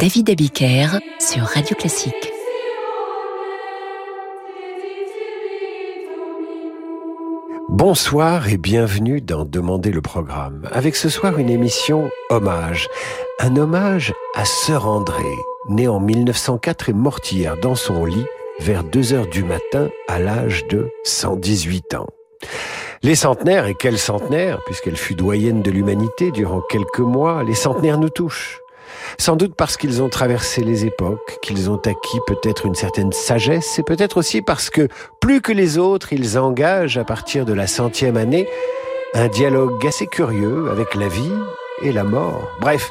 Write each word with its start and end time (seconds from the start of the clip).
David 0.00 0.30
Abiker 0.30 1.00
sur 1.18 1.42
Radio 1.42 1.74
Classique. 1.74 2.32
Bonsoir 7.68 8.48
et 8.48 8.58
bienvenue 8.58 9.20
dans 9.20 9.44
Demander 9.44 9.90
le 9.90 10.00
programme. 10.00 10.68
Avec 10.70 10.94
ce 10.94 11.08
soir 11.08 11.40
une 11.40 11.50
émission 11.50 12.12
hommage. 12.30 12.86
Un 13.40 13.56
hommage 13.56 14.14
à 14.36 14.44
Sœur 14.44 14.86
André, 14.86 15.34
née 15.68 15.88
en 15.88 15.98
1904 15.98 16.90
et 16.90 16.92
morte 16.92 17.32
hier 17.32 17.56
dans 17.56 17.74
son 17.74 18.04
lit 18.04 18.26
vers 18.60 18.84
2 18.84 19.14
heures 19.14 19.26
du 19.26 19.42
matin 19.42 19.88
à 20.06 20.20
l'âge 20.20 20.64
de 20.68 20.92
118 21.02 21.94
ans. 21.94 22.06
Les 23.02 23.16
centenaires, 23.16 23.66
et 23.66 23.74
quels 23.74 23.98
centenaires, 23.98 24.60
puisqu'elle 24.64 24.96
fut 24.96 25.16
doyenne 25.16 25.60
de 25.60 25.72
l'humanité 25.72 26.30
durant 26.30 26.60
quelques 26.60 27.00
mois, 27.00 27.42
les 27.42 27.54
centenaires 27.54 27.98
nous 27.98 28.10
touchent. 28.10 28.60
Sans 29.20 29.34
doute 29.34 29.54
parce 29.56 29.76
qu'ils 29.76 30.00
ont 30.00 30.08
traversé 30.08 30.62
les 30.62 30.86
époques, 30.86 31.38
qu'ils 31.42 31.70
ont 31.70 31.80
acquis 31.84 32.18
peut-être 32.26 32.66
une 32.66 32.76
certaine 32.76 33.12
sagesse, 33.12 33.78
et 33.78 33.82
peut-être 33.82 34.16
aussi 34.16 34.42
parce 34.42 34.70
que, 34.70 34.88
plus 35.20 35.40
que 35.40 35.52
les 35.52 35.76
autres, 35.76 36.12
ils 36.12 36.38
engagent 36.38 36.98
à 36.98 37.04
partir 37.04 37.44
de 37.44 37.52
la 37.52 37.66
centième 37.66 38.16
année 38.16 38.48
un 39.14 39.28
dialogue 39.28 39.84
assez 39.86 40.06
curieux 40.06 40.70
avec 40.70 40.94
la 40.94 41.08
vie 41.08 41.32
et 41.82 41.92
la 41.92 42.04
mort. 42.04 42.48
Bref, 42.60 42.88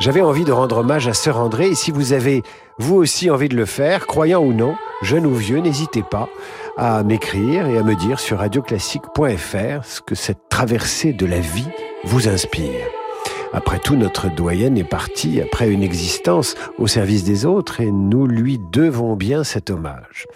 j'avais 0.00 0.22
envie 0.22 0.44
de 0.44 0.52
rendre 0.52 0.78
hommage 0.78 1.06
à 1.06 1.14
Sœur 1.14 1.38
André, 1.38 1.68
et 1.68 1.74
si 1.74 1.92
vous 1.92 2.12
avez 2.12 2.42
vous 2.78 2.96
aussi 2.96 3.30
envie 3.30 3.48
de 3.48 3.56
le 3.56 3.66
faire, 3.66 4.06
croyant 4.06 4.42
ou 4.42 4.52
non, 4.52 4.74
jeune 5.02 5.26
ou 5.26 5.34
vieux, 5.34 5.58
n'hésitez 5.58 6.02
pas 6.02 6.28
à 6.76 7.02
m'écrire 7.04 7.66
et 7.68 7.78
à 7.78 7.82
me 7.82 7.94
dire 7.94 8.18
sur 8.18 8.38
radioclassique.fr 8.38 9.84
ce 9.84 10.00
que 10.00 10.14
cette 10.14 10.48
traversée 10.48 11.12
de 11.12 11.26
la 11.26 11.38
vie 11.40 11.68
vous 12.04 12.28
inspire. 12.28 12.86
Après 13.52 13.80
tout, 13.80 13.96
notre 13.96 14.28
doyenne 14.28 14.78
est 14.78 14.84
partie 14.84 15.40
après 15.40 15.68
une 15.70 15.82
existence 15.82 16.54
au 16.78 16.86
service 16.86 17.24
des 17.24 17.46
autres 17.46 17.80
et 17.80 17.90
nous 17.90 18.26
lui 18.26 18.58
devons 18.58 19.16
bien 19.16 19.42
cet 19.42 19.70
hommage. 19.70 20.26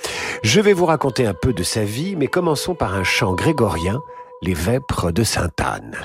Je 0.43 0.61
vais 0.61 0.73
vous 0.73 0.87
raconter 0.87 1.25
un 1.27 1.35
peu 1.35 1.53
de 1.53 1.63
sa 1.63 1.85
vie, 1.85 2.17
mais 2.17 2.27
commençons 2.27 2.75
par 2.75 2.95
un 2.95 3.05
chant 3.05 3.35
grégorien, 3.35 4.01
les 4.43 4.55
Vêpres 4.55 5.13
de 5.13 5.23
Sainte-Anne. 5.23 5.97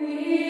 We 0.00 0.47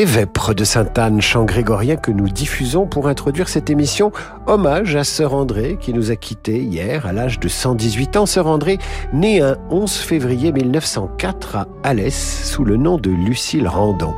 Les 0.00 0.06
Vêpres 0.06 0.54
de 0.54 0.64
Sainte-Anne, 0.64 1.20
chant 1.20 1.44
grégorien 1.44 1.96
que 1.96 2.10
nous 2.10 2.30
diffusons 2.30 2.86
pour 2.86 3.06
introduire 3.06 3.50
cette 3.50 3.68
émission 3.68 4.12
hommage 4.46 4.96
à 4.96 5.04
Sœur 5.04 5.34
André 5.34 5.76
qui 5.78 5.92
nous 5.92 6.10
a 6.10 6.16
quittés 6.16 6.62
hier 6.62 7.04
à 7.04 7.12
l'âge 7.12 7.38
de 7.38 7.48
118 7.48 8.16
ans. 8.16 8.24
Sœur 8.24 8.46
André, 8.46 8.78
née 9.12 9.42
un 9.42 9.58
11 9.68 9.92
février 9.92 10.52
1904 10.52 11.56
à 11.56 11.66
Alès 11.82 12.14
sous 12.46 12.64
le 12.64 12.78
nom 12.78 12.96
de 12.96 13.10
Lucille 13.10 13.68
Randon. 13.68 14.14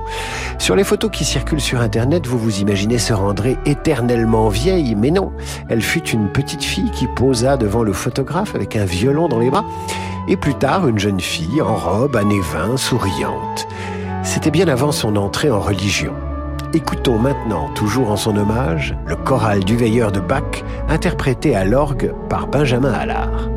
Sur 0.60 0.76
les 0.76 0.84
photos 0.84 1.10
qui 1.10 1.25
circulent 1.25 1.60
sur 1.60 1.81
Internet, 1.81 2.28
vous 2.28 2.38
vous 2.38 2.60
imaginez 2.60 2.98
Sœur 2.98 3.21
André 3.21 3.56
éternellement 3.66 4.50
vieille, 4.50 4.94
mais 4.94 5.10
non, 5.10 5.32
elle 5.69 5.82
fut 5.82 6.10
une 6.10 6.28
petite 6.28 6.62
fille 6.62 6.92
qui 6.92 7.09
posa 7.09 7.56
devant 7.56 7.82
le 7.82 7.92
photographe 7.92 8.54
avec 8.54 8.76
un 8.76 8.84
violon 8.84 9.26
dans 9.26 9.41
les 9.41 9.50
bras 9.50 9.65
et 10.28 10.37
plus 10.37 10.54
tard 10.54 10.87
une 10.87 11.00
jeune 11.00 11.19
fille 11.19 11.60
en 11.60 11.75
robe 11.75 12.15
à 12.15 12.22
nez 12.22 12.41
souriante. 12.76 13.66
C'était 14.22 14.50
bien 14.50 14.69
avant 14.69 14.93
son 14.93 15.16
entrée 15.16 15.50
en 15.50 15.60
religion. 15.60 16.15
Écoutons 16.75 17.19
maintenant, 17.19 17.69
toujours 17.75 18.10
en 18.10 18.16
son 18.16 18.37
hommage, 18.37 18.97
le 19.06 19.16
choral 19.16 19.65
du 19.65 19.77
veilleur 19.77 20.12
de 20.12 20.21
Bach, 20.21 20.65
interprété 20.88 21.55
à 21.55 21.65
l'orgue 21.65 22.15
par 22.28 22.47
Benjamin 22.47 22.93
Allard. 22.93 23.51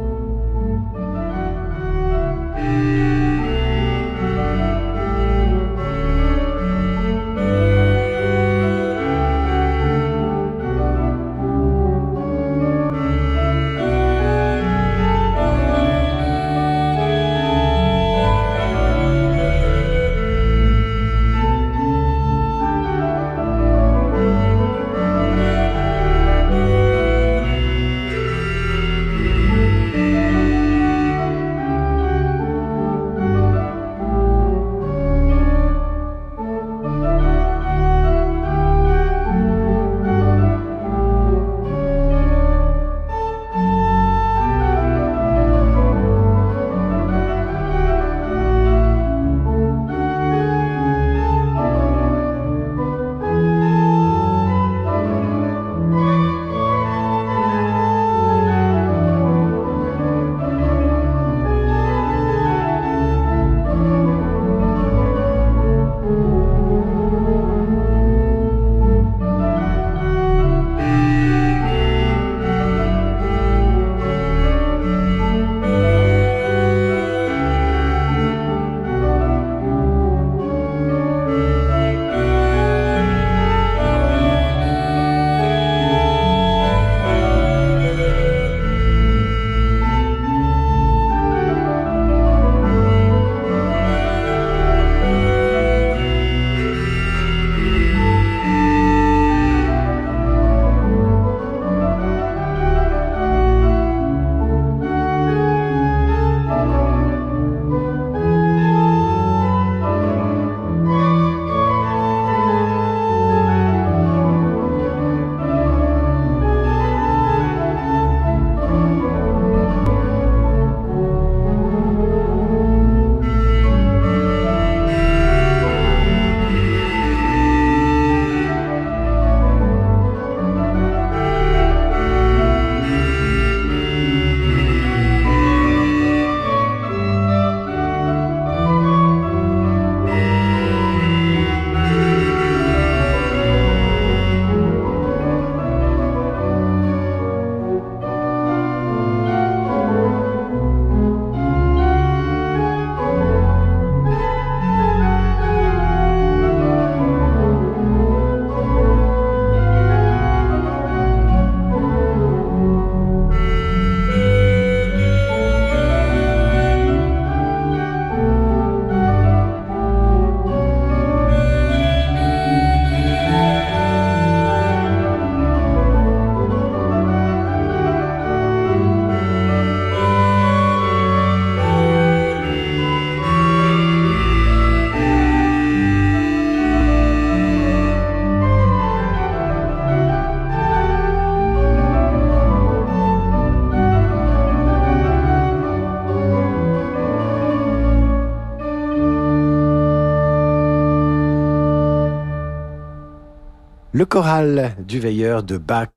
Le 203.95 204.05
choral 204.05 204.75
du 204.85 204.99
veilleur 204.99 205.41
de 205.41 205.57
Bach 205.57 205.87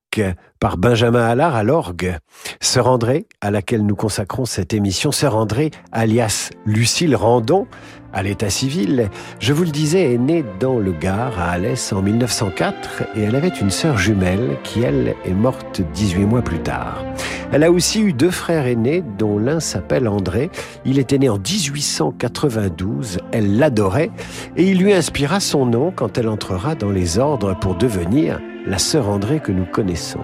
par 0.60 0.76
Benjamin 0.76 1.26
Allard 1.26 1.56
à 1.56 1.64
l'orgue. 1.64 2.16
Sœur 2.60 2.86
André, 2.86 3.26
à 3.40 3.50
laquelle 3.50 3.84
nous 3.84 3.96
consacrons 3.96 4.44
cette 4.44 4.72
émission, 4.72 5.10
Sœur 5.10 5.34
André, 5.34 5.72
alias 5.90 6.50
Lucille 6.64 7.16
Randon, 7.16 7.66
à 8.12 8.22
l'état 8.22 8.50
civil, 8.50 9.10
je 9.38 9.52
vous 9.52 9.64
le 9.64 9.70
disais, 9.70 10.14
est 10.14 10.18
née 10.18 10.44
dans 10.60 10.78
le 10.78 10.92
Gard, 10.92 11.38
à 11.38 11.50
Alès, 11.50 11.92
en 11.92 12.02
1904, 12.02 13.04
et 13.16 13.22
elle 13.22 13.36
avait 13.36 13.48
une 13.48 13.70
sœur 13.70 13.98
jumelle 13.98 14.56
qui, 14.64 14.82
elle, 14.82 15.14
est 15.24 15.32
morte 15.32 15.82
18 15.94 16.24
mois 16.24 16.42
plus 16.42 16.60
tard. 16.60 17.04
Elle 17.52 17.64
a 17.64 17.70
aussi 17.70 18.00
eu 18.00 18.12
deux 18.12 18.30
frères 18.30 18.66
aînés, 18.66 19.02
dont 19.18 19.38
l'un 19.38 19.60
s'appelle 19.60 20.06
André. 20.08 20.50
Il 20.84 20.98
était 20.98 21.18
né 21.18 21.28
en 21.28 21.38
1892, 21.38 23.18
elle 23.32 23.56
l'adorait, 23.56 24.10
et 24.56 24.64
il 24.64 24.78
lui 24.78 24.92
inspira 24.92 25.40
son 25.40 25.66
nom 25.66 25.92
quand 25.94 26.18
elle 26.18 26.28
entrera 26.28 26.74
dans 26.74 26.90
les 26.90 27.18
ordres 27.18 27.58
pour 27.58 27.74
devenir 27.74 28.40
la 28.66 28.78
sœur 28.78 29.08
André 29.08 29.40
que 29.40 29.52
nous 29.52 29.64
connaissons. 29.64 30.20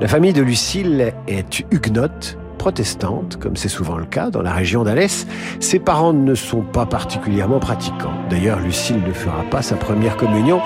La 0.00 0.08
famille 0.08 0.32
de 0.32 0.42
Lucille 0.42 1.12
est 1.26 1.64
huguenote, 1.70 2.38
protestante, 2.64 3.36
comme 3.36 3.56
c'est 3.56 3.68
souvent 3.68 3.98
le 3.98 4.06
cas 4.06 4.30
dans 4.30 4.40
la 4.40 4.54
région 4.54 4.84
d'Alès. 4.84 5.26
Ses 5.60 5.78
parents 5.78 6.14
ne 6.14 6.34
sont 6.34 6.62
pas 6.62 6.86
particulièrement 6.86 7.58
pratiquants. 7.58 8.14
D'ailleurs, 8.30 8.58
Lucille 8.58 9.02
ne 9.06 9.12
fera 9.12 9.42
pas 9.50 9.60
sa 9.60 9.76
première 9.76 10.16
communion 10.16 10.62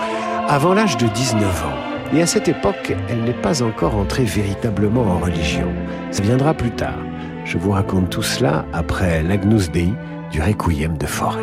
avant 0.47 0.75
l'âge 0.75 0.97
de 0.97 1.09
19 1.09 1.65
ans. 1.65 2.15
Et 2.15 2.23
à 2.23 2.27
cette 2.27 2.47
époque, 2.47 2.95
elle 3.09 3.25
n'est 3.25 3.33
pas 3.33 3.65
encore 3.65 3.97
entrée 3.97 4.23
véritablement 4.23 5.03
en 5.03 5.19
religion. 5.19 5.67
Ça 6.13 6.23
viendra 6.23 6.55
plus 6.55 6.71
tard. 6.71 7.01
Je 7.45 7.59
vous 7.59 7.73
raconte 7.73 8.11
tout 8.11 8.23
cela 8.23 8.65
après 8.73 9.25
l'Agnus 9.25 9.69
Dei 9.69 9.93
du 10.31 10.41
Requiem 10.41 10.97
de 10.99 11.07
Forêt. 11.07 11.43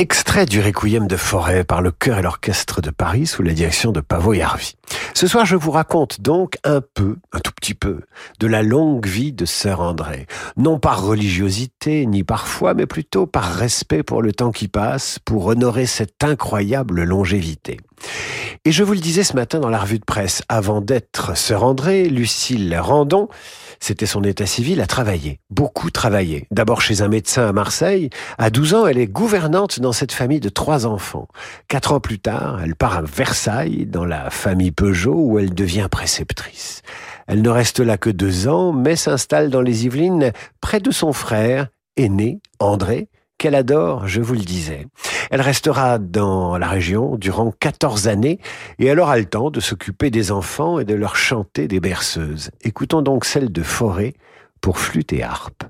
Extrait 0.00 0.46
du 0.46 0.62
Requiem 0.62 1.06
de 1.06 1.16
Forêt 1.18 1.62
par 1.62 1.82
le 1.82 1.90
chœur 1.90 2.18
et 2.18 2.22
l'orchestre 2.22 2.80
de 2.80 2.88
Paris 2.88 3.26
sous 3.26 3.42
la 3.42 3.52
direction 3.52 3.92
de 3.92 4.00
Pavo 4.00 4.32
Yarvi. 4.32 4.72
Ce 5.12 5.26
soir, 5.26 5.44
je 5.44 5.56
vous 5.56 5.72
raconte 5.72 6.22
donc 6.22 6.56
un 6.64 6.80
peu, 6.80 7.18
un 7.32 7.38
tout 7.40 7.52
petit 7.52 7.74
peu, 7.74 8.00
de 8.38 8.46
la 8.46 8.62
longue 8.62 9.06
vie 9.06 9.34
de 9.34 9.44
Sœur 9.44 9.80
André. 9.80 10.26
Non 10.56 10.78
par 10.78 11.02
religiosité, 11.02 12.06
ni 12.06 12.24
par 12.24 12.48
foi, 12.48 12.72
mais 12.72 12.86
plutôt 12.86 13.26
par 13.26 13.44
respect 13.44 14.02
pour 14.02 14.22
le 14.22 14.32
temps 14.32 14.52
qui 14.52 14.68
passe, 14.68 15.18
pour 15.18 15.44
honorer 15.44 15.84
cette 15.84 16.24
incroyable 16.24 17.02
longévité. 17.02 17.76
Et 18.64 18.72
je 18.72 18.84
vous 18.84 18.92
le 18.92 19.00
disais 19.00 19.24
ce 19.24 19.34
matin 19.34 19.58
dans 19.58 19.70
la 19.70 19.78
revue 19.78 19.98
de 19.98 20.04
presse, 20.04 20.42
avant 20.48 20.80
d'être 20.80 21.36
Sœur 21.36 21.64
André, 21.64 22.08
Lucille 22.08 22.76
Randon, 22.78 23.28
c'était 23.80 24.04
son 24.04 24.22
état 24.22 24.44
civil, 24.44 24.82
a 24.82 24.86
travaillé, 24.86 25.40
beaucoup 25.48 25.90
travaillé. 25.90 26.46
D'abord 26.50 26.82
chez 26.82 27.00
un 27.00 27.08
médecin 27.08 27.48
à 27.48 27.52
Marseille. 27.52 28.10
À 28.36 28.50
12 28.50 28.74
ans, 28.74 28.86
elle 28.86 28.98
est 28.98 29.06
gouvernante 29.06 29.80
dans 29.80 29.92
cette 29.92 30.12
famille 30.12 30.40
de 30.40 30.50
trois 30.50 30.86
enfants. 30.86 31.28
Quatre 31.68 31.92
ans 31.92 32.00
plus 32.00 32.18
tard, 32.18 32.60
elle 32.62 32.76
part 32.76 32.98
à 32.98 33.02
Versailles, 33.02 33.86
dans 33.86 34.04
la 34.04 34.28
famille 34.28 34.72
Peugeot, 34.72 35.16
où 35.16 35.38
elle 35.38 35.54
devient 35.54 35.88
préceptrice. 35.90 36.82
Elle 37.26 37.40
ne 37.40 37.48
reste 37.48 37.80
là 37.80 37.96
que 37.96 38.10
deux 38.10 38.48
ans, 38.48 38.72
mais 38.72 38.96
s'installe 38.96 39.48
dans 39.48 39.62
les 39.62 39.86
Yvelines, 39.86 40.32
près 40.60 40.80
de 40.80 40.90
son 40.90 41.14
frère, 41.14 41.68
aîné, 41.96 42.40
André, 42.58 43.08
qu'elle 43.40 43.54
adore, 43.54 44.06
je 44.06 44.20
vous 44.20 44.34
le 44.34 44.40
disais. 44.40 44.86
Elle 45.30 45.40
restera 45.40 45.98
dans 45.98 46.58
la 46.58 46.68
région 46.68 47.16
durant 47.16 47.52
14 47.58 48.06
années 48.06 48.38
et 48.78 48.84
elle 48.84 49.00
aura 49.00 49.18
le 49.18 49.24
temps 49.24 49.50
de 49.50 49.60
s'occuper 49.60 50.10
des 50.10 50.30
enfants 50.30 50.78
et 50.78 50.84
de 50.84 50.94
leur 50.94 51.16
chanter 51.16 51.66
des 51.66 51.80
berceuses. 51.80 52.50
Écoutons 52.60 53.00
donc 53.00 53.24
celle 53.24 53.50
de 53.50 53.62
Forêt 53.62 54.12
pour 54.60 54.78
flûte 54.78 55.14
et 55.14 55.22
harpe. 55.22 55.64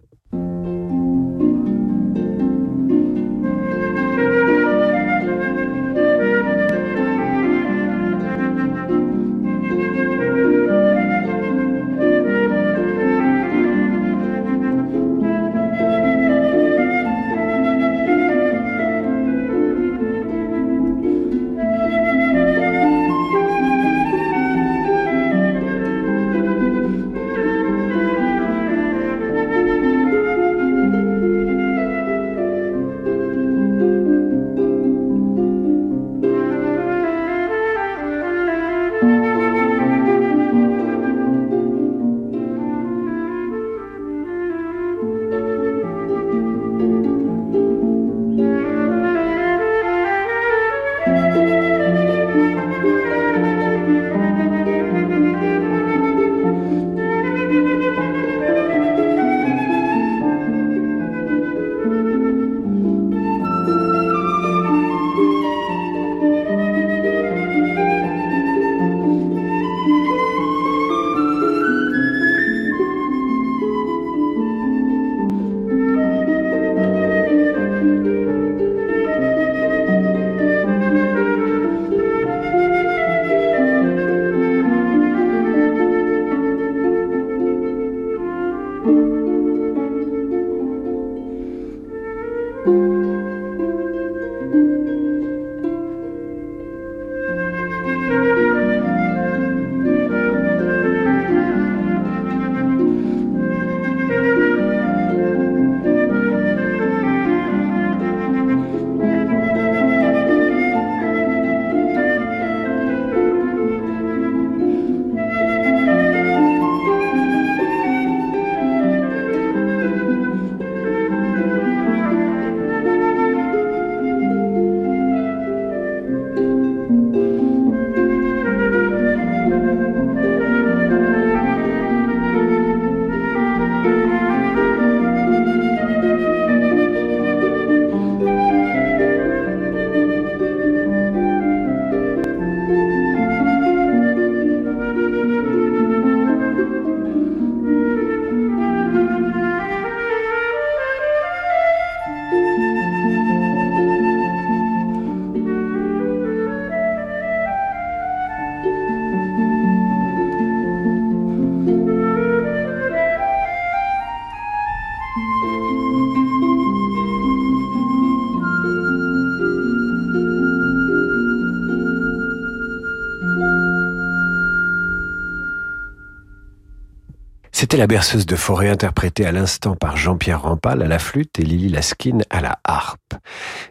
La 177.81 177.87
berceuse 177.87 178.27
de 178.27 178.37
forêt 178.37 178.69
interprétée 178.69 179.25
à 179.25 179.33
l'instant 179.33 179.75
par 179.75 179.97
Jean-Pierre 179.97 180.43
Rampal 180.43 180.83
à 180.83 180.87
la 180.87 180.99
flûte 180.99 181.38
et 181.38 181.43
Lily 181.45 181.71
Laskin 181.71 182.19
à 182.29 182.43
la 182.43 182.59
harpe. 182.62 183.14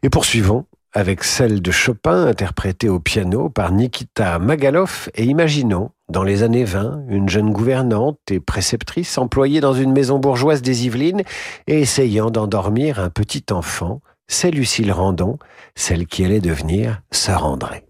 Et 0.01 0.09
poursuivons 0.09 0.65
avec 0.93 1.23
celle 1.23 1.61
de 1.61 1.69
Chopin 1.69 2.25
interprétée 2.25 2.89
au 2.89 2.99
piano 2.99 3.49
par 3.49 3.71
Nikita 3.71 4.39
Magaloff 4.39 5.09
et 5.13 5.25
imaginons, 5.25 5.91
dans 6.09 6.23
les 6.23 6.41
années 6.41 6.63
20, 6.63 7.03
une 7.07 7.29
jeune 7.29 7.51
gouvernante 7.51 8.17
et 8.31 8.39
préceptrice 8.39 9.19
employée 9.19 9.61
dans 9.61 9.73
une 9.73 9.91
maison 9.91 10.17
bourgeoise 10.17 10.63
des 10.63 10.87
Yvelines 10.87 11.21
et 11.67 11.79
essayant 11.79 12.31
d'endormir 12.31 12.99
un 12.99 13.11
petit 13.11 13.45
enfant, 13.51 14.01
c'est 14.27 14.49
Lucille 14.49 14.91
Randon, 14.91 15.37
celle 15.75 16.07
qui 16.07 16.25
allait 16.25 16.41
devenir 16.41 17.03
Sœur 17.11 17.45
André. 17.45 17.88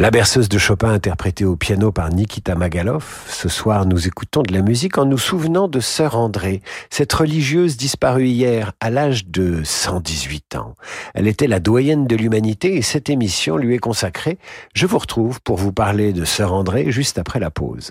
La 0.00 0.10
berceuse 0.10 0.48
de 0.48 0.56
Chopin 0.56 0.92
interprétée 0.92 1.44
au 1.44 1.56
piano 1.56 1.92
par 1.92 2.08
Nikita 2.08 2.54
Magalov. 2.54 3.04
Ce 3.28 3.50
soir, 3.50 3.84
nous 3.84 4.08
écoutons 4.08 4.42
de 4.42 4.50
la 4.50 4.62
musique 4.62 4.96
en 4.96 5.04
nous 5.04 5.18
souvenant 5.18 5.68
de 5.68 5.78
Sœur 5.78 6.16
André, 6.16 6.62
cette 6.88 7.12
religieuse 7.12 7.76
disparue 7.76 8.24
hier 8.24 8.72
à 8.80 8.88
l'âge 8.88 9.26
de 9.26 9.60
118 9.62 10.56
ans. 10.56 10.74
Elle 11.12 11.26
était 11.26 11.48
la 11.48 11.60
doyenne 11.60 12.06
de 12.06 12.16
l'humanité 12.16 12.76
et 12.76 12.82
cette 12.82 13.10
émission 13.10 13.58
lui 13.58 13.74
est 13.74 13.78
consacrée. 13.78 14.38
Je 14.72 14.86
vous 14.86 14.96
retrouve 14.96 15.42
pour 15.42 15.58
vous 15.58 15.70
parler 15.70 16.14
de 16.14 16.24
Sœur 16.24 16.54
André 16.54 16.90
juste 16.90 17.18
après 17.18 17.38
la 17.38 17.50
pause. 17.50 17.90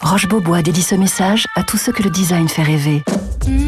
Roche-Beaubois 0.00 0.62
dédie 0.62 0.82
ce 0.82 0.94
message 0.94 1.46
à 1.56 1.62
tous 1.62 1.76
ceux 1.78 1.92
que 1.92 2.02
le 2.02 2.10
design 2.10 2.48
fait 2.48 2.62
rêver. 2.62 3.02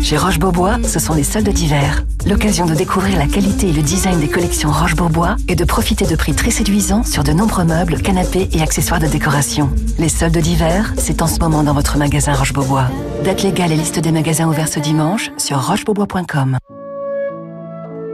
Chez 0.02 0.16
Roche-Beaubois, 0.16 0.78
ce 0.84 0.98
sont 0.98 1.14
les 1.14 1.22
soldes 1.22 1.48
d'hiver. 1.48 2.04
L'occasion 2.26 2.66
de 2.66 2.74
découvrir 2.74 3.18
la 3.18 3.26
qualité 3.26 3.68
et 3.68 3.72
le 3.72 3.82
design 3.82 4.20
des 4.20 4.28
collections 4.28 4.70
Roche-Beaubois 4.70 5.36
et 5.48 5.54
de 5.54 5.64
profiter 5.64 6.06
de 6.06 6.16
prix 6.16 6.34
très 6.34 6.50
séduisants 6.50 7.04
sur 7.04 7.24
de 7.24 7.32
nombreux 7.32 7.64
meubles, 7.64 8.00
canapés 8.00 8.48
et 8.52 8.62
accessoires 8.62 9.00
de 9.00 9.06
décoration. 9.06 9.70
Les 9.98 10.08
soldes 10.08 10.38
d'hiver, 10.38 10.94
c'est 10.98 11.22
en 11.22 11.26
ce 11.26 11.38
moment 11.38 11.62
dans 11.62 11.74
votre 11.74 11.98
magasin 11.98 12.32
Roche-Beaubois. 12.34 12.88
Date 13.24 13.42
légale 13.42 13.72
et 13.72 13.76
liste 13.76 13.98
des 13.98 14.12
magasins 14.12 14.48
ouverts 14.48 14.68
ce 14.68 14.80
dimanche 14.80 15.30
sur 15.38 15.60
rochebeaubois.com. 15.60 16.58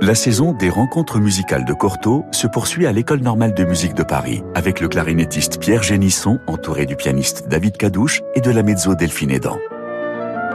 La 0.02 0.16
saison 0.16 0.52
des 0.52 0.68
rencontres 0.68 1.20
musicales 1.20 1.64
de 1.64 1.72
Cortot 1.72 2.26
se 2.32 2.48
poursuit 2.48 2.88
à 2.88 2.92
l'École 2.92 3.20
normale 3.20 3.54
de 3.54 3.62
musique 3.62 3.94
de 3.94 4.02
Paris, 4.02 4.42
avec 4.56 4.80
le 4.80 4.88
clarinettiste 4.88 5.60
Pierre 5.60 5.84
Génisson, 5.84 6.40
entouré 6.48 6.86
du 6.86 6.96
pianiste 6.96 7.46
David 7.46 7.76
Cadouche 7.76 8.20
et 8.34 8.40
de 8.40 8.50
la 8.50 8.64
mezzo 8.64 8.96
Delphine 8.96 9.30
Edan. 9.30 9.60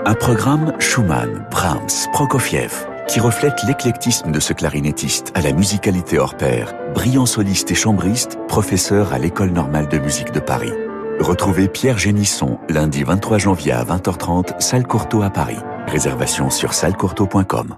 Un 0.05 0.15
programme 0.15 0.73
Schumann, 0.79 1.47
Brahms, 1.49 2.09
Prokofiev, 2.11 2.73
qui 3.07 3.21
reflète 3.21 3.63
l'éclectisme 3.65 4.33
de 4.33 4.39
ce 4.41 4.51
clarinettiste 4.51 5.31
à 5.33 5.39
la 5.39 5.53
musicalité 5.53 6.19
hors 6.19 6.35
pair, 6.35 6.73
brillant 6.93 7.25
soliste 7.25 7.71
et 7.71 7.75
chambriste, 7.75 8.37
professeur 8.49 9.13
à 9.13 9.17
l'École 9.17 9.51
normale 9.51 9.87
de 9.87 9.97
musique 9.97 10.33
de 10.33 10.41
Paris. 10.41 10.73
Retrouvez 11.21 11.69
Pierre 11.69 11.99
Génisson 11.99 12.59
lundi 12.67 13.01
23 13.03 13.37
janvier 13.37 13.71
à 13.71 13.85
20h30, 13.85 14.59
salle 14.59 14.85
Courtauld 14.85 15.23
à 15.23 15.29
Paris. 15.29 15.59
Réservation 15.87 16.49
sur 16.49 16.73
sallecourtauld.com. 16.73 17.77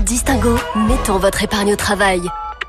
Distingo, 0.00 0.58
mettons 0.88 1.18
votre 1.18 1.42
épargne 1.42 1.72
au 1.72 1.76
travail. 1.76 2.20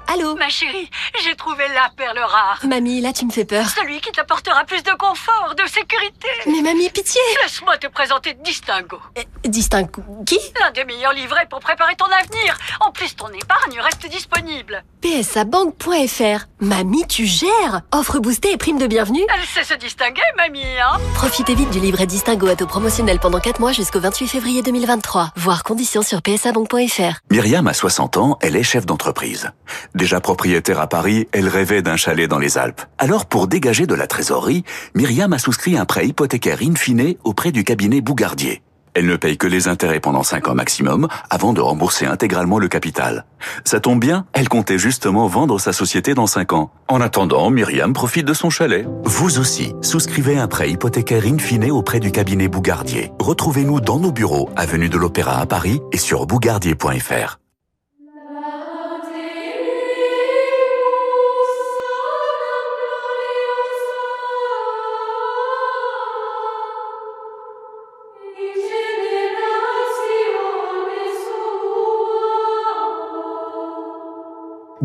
Allô 0.08 0.36
Ma 0.36 0.50
chérie, 0.50 0.90
j'ai 1.24 1.36
trouvé 1.36 1.64
la 1.74 1.90
perle 1.98 2.20
rare. 2.20 2.60
Mamie, 2.68 3.02
là 3.02 3.12
tu 3.12 3.26
me 3.26 3.32
fais 3.32 3.44
peur. 3.46 3.66
Celui 3.70 4.00
qui 4.02 4.12
t'apportera 4.12 4.64
plus 4.66 4.84
de 4.84 4.92
confort, 4.92 5.56
de 5.58 5.68
sécurité. 5.68 6.28
Mais 6.46 6.62
mamie, 6.62 6.90
pitié 6.90 7.20
Laisse-moi 7.44 7.78
te 7.78 7.88
présenter 7.88 8.34
Distingo. 8.44 9.00
Euh, 9.18 9.22
Distingo 9.46 10.04
qui? 10.26 10.38
L'un 10.62 10.72
des 10.72 10.86
meilleurs 10.86 11.14
livrets 11.14 11.48
pour 11.50 11.60
préparer 11.60 11.96
ton 11.96 12.06
avenir. 12.06 12.58
En 12.82 12.92
plus, 12.92 13.16
ton 13.16 13.30
épargne 13.30 13.80
reste 13.80 14.08
disponible. 14.08 14.84
psabank.fr 15.02 16.46
Mamie, 16.60 17.08
tu 17.08 17.26
gères 17.26 17.82
Offre 17.92 18.20
boostée 18.20 18.52
et 18.52 18.58
prime 18.58 18.78
de 18.78 18.88
bienvenue 18.88 19.26
Elle 19.34 19.46
sait 19.46 19.74
se 19.74 19.78
distinguer, 19.78 20.22
mamie, 20.38 20.64
hein 20.80 20.98
Profitez 21.16 21.56
vite 21.56 21.72
du 21.72 21.80
livret 21.80 22.06
Distingo 22.06 22.48
à 22.48 22.56
taux 22.56 22.68
promotionnel 22.68 23.20
pendant 23.20 23.40
4 23.40 23.60
mois 23.60 23.72
jusqu'au 23.72 24.00
28 24.00 24.28
février 24.28 24.62
2023. 24.62 25.32
Voir 25.36 25.64
conditions 25.64 26.04
sur 26.04 26.22
psabank.fr. 26.22 27.20
Myriam 27.32 27.68
a 27.68 27.74
60 27.74 28.18
ans, 28.18 28.38
elle 28.42 28.56
est 28.56 28.64
chef 28.64 28.86
d'entreprise. 28.86 29.52
Déjà 29.96 30.20
propriétaire 30.20 30.82
à 30.82 30.88
Paris, 30.88 31.28
elle 31.32 31.48
rêvait 31.48 31.82
d'un 31.82 31.96
chalet 31.96 32.30
dans 32.30 32.38
les 32.38 32.58
Alpes. 32.58 32.82
Alors, 32.98 33.26
pour 33.26 33.48
dégager 33.48 33.88
de 33.88 33.96
la 33.96 34.08
trésorerie, 34.08 34.66
Myriam 34.94 35.32
a 35.32 35.40
souscrit 35.40 35.78
un 35.78 35.86
prêt 35.86 36.06
hypothécaire 36.06 36.60
in 36.62 36.76
fine 36.76 37.16
auprès 37.24 37.54
du 37.54 37.64
cabinet 37.64 38.02
Bougardier. 38.02 38.62
Elle 38.94 39.08
ne 39.08 39.16
paye 39.16 39.38
que 39.38 39.48
les 39.48 39.70
intérêts 39.70 40.02
pendant 40.02 40.24
5 40.24 40.50
ans 40.50 40.56
maximum 40.56 41.08
avant 41.30 41.54
de 41.54 41.62
rembourser 41.62 42.06
intégralement 42.06 42.60
le 42.60 42.68
capital. 42.68 43.26
Ça 43.64 43.80
tombe 43.80 44.00
bien, 44.00 44.26
elle 44.34 44.50
comptait 44.50 44.78
justement 44.78 45.28
vendre 45.28 45.60
sa 45.60 45.72
société 45.72 46.14
dans 46.14 46.28
5 46.28 46.54
ans. 46.54 46.72
En 46.90 47.00
attendant, 47.00 47.50
Myriam 47.50 47.94
profite 47.94 48.26
de 48.26 48.34
son 48.34 48.50
chalet. 48.50 48.86
Vous 49.06 49.38
aussi, 49.38 49.74
souscrivez 49.82 50.38
un 50.38 50.48
prêt 50.48 50.72
hypothécaire 50.72 51.26
in 51.26 51.38
fine 51.38 51.72
auprès 51.72 52.02
du 52.02 52.12
cabinet 52.12 52.50
Bougardier. 52.50 53.12
Retrouvez-nous 53.20 53.80
dans 53.80 54.00
nos 54.00 54.12
bureaux, 54.12 54.50
avenue 54.58 54.90
de 54.90 54.98
l'Opéra 54.98 55.40
à 55.40 55.46
Paris 55.46 55.82
et 55.94 55.98
sur 55.98 56.26
bougardier.fr. 56.26 57.40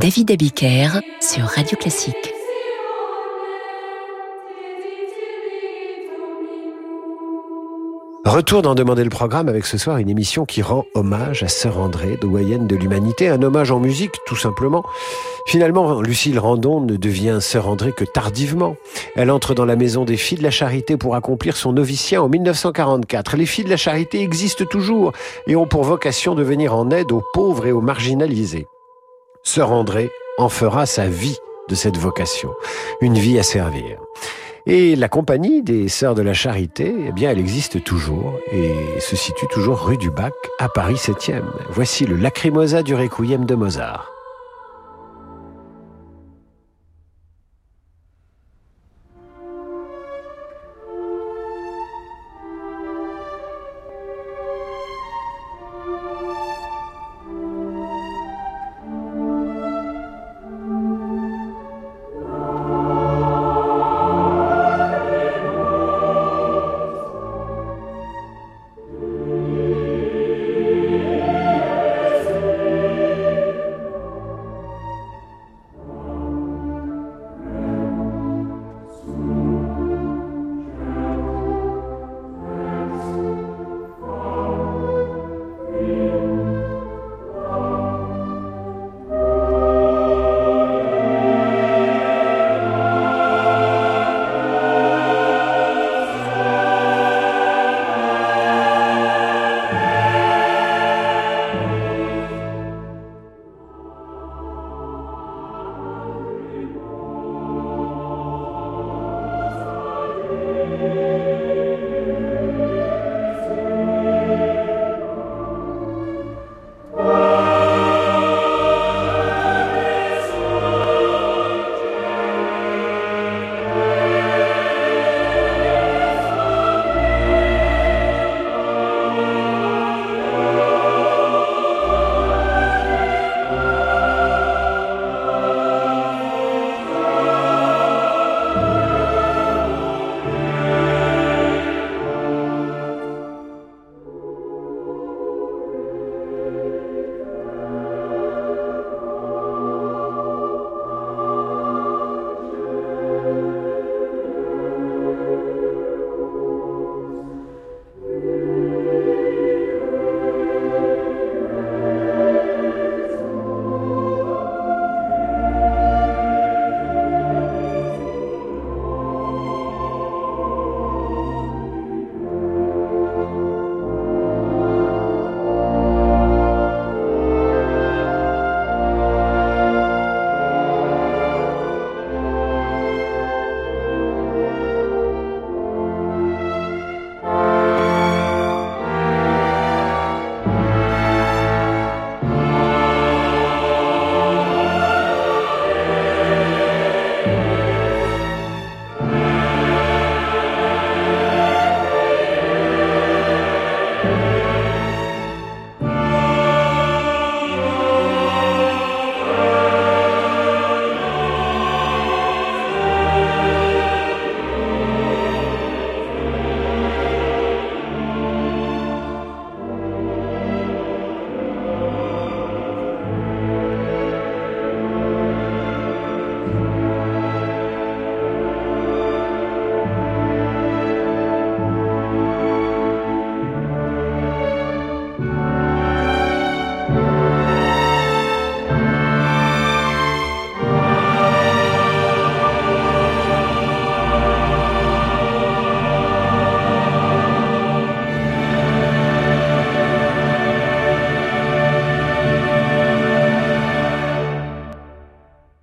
David 0.01 0.31
Abiker 0.31 0.89
sur 1.21 1.45
Radio 1.45 1.77
Classique. 1.77 2.33
Retour 8.25 8.63
d'en 8.63 8.75
demander 8.75 9.05
le 9.05 9.11
programme 9.11 9.51
avec 9.51 9.67
ce 9.67 9.77
soir 9.77 9.99
une 9.99 10.09
émission 10.09 10.47
qui 10.47 10.63
rend 10.63 10.87
hommage 10.95 11.43
à 11.43 11.49
Sœur 11.49 11.79
André, 11.79 12.17
doyenne 12.19 12.67
de 12.67 12.77
l'humanité, 12.77 13.29
un 13.29 13.43
hommage 13.43 13.71
en 13.71 13.79
musique 13.79 14.15
tout 14.27 14.37
simplement. 14.37 14.87
Finalement, 15.47 16.01
Lucille 16.01 16.39
Randon 16.39 16.81
ne 16.81 16.97
devient 16.97 17.37
Sœur 17.43 17.69
André 17.69 17.93
que 17.93 18.07
tardivement. 18.07 18.77
Elle 19.17 19.31
entre 19.31 19.53
dans 19.53 19.67
la 19.67 19.77
maison 19.77 20.07
des 20.07 20.17
filles 20.17 20.39
de 20.39 20.45
la 20.45 20.51
charité 20.51 20.97
pour 20.97 21.15
accomplir 21.15 21.59
son 21.59 21.75
noviciat 21.75 22.23
en 22.23 22.31
1944. 22.31 23.37
Les 23.37 23.45
filles 23.45 23.65
de 23.65 23.71
la 23.71 23.77
charité 23.77 24.23
existent 24.23 24.65
toujours 24.65 25.13
et 25.47 25.57
ont 25.57 25.67
pour 25.67 25.85
vocation 25.85 26.35
de 26.35 26.43
venir 26.43 26.75
en 26.75 26.91
aide 26.91 27.13
aux 27.13 27.23
pauvres 27.35 27.67
et 27.67 27.73
aux 27.73 27.83
marginalisés. 27.83 28.67
Sœur 29.43 29.73
André 29.73 30.11
en 30.39 30.49
fera 30.49 30.87
sa 30.87 31.07
vie 31.07 31.37
de 31.69 31.75
cette 31.75 31.97
vocation, 31.97 32.51
une 33.01 33.19
vie 33.19 33.39
à 33.39 33.43
servir. 33.43 33.99
Et 34.67 34.95
la 34.97 35.09
compagnie 35.09 35.63
des 35.63 35.89
Sœurs 35.89 36.15
de 36.15 36.23
la 36.23 36.35
Charité, 36.35 36.95
eh 37.09 37.13
bien, 37.13 37.31
elle 37.31 37.39
existe 37.39 37.83
toujours 37.83 38.35
et 38.53 39.01
se 39.01 39.17
situe 39.17 39.47
toujours 39.49 39.81
rue 39.81 39.97
du 39.97 40.11
Bac 40.11 40.35
à 40.59 40.69
Paris 40.69 40.95
7e. 40.95 41.43
Voici 41.71 42.05
le 42.05 42.17
Lacrimosa 42.17 42.83
du 42.83 42.95
Requiem 42.95 43.47
de 43.47 43.55
Mozart. 43.55 44.13